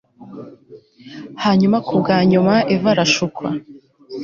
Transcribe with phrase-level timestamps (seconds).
[1.43, 3.47] Hanyuma kubwa nyuma Eva arashukwa